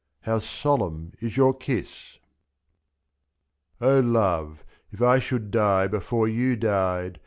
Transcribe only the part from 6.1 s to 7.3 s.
you died.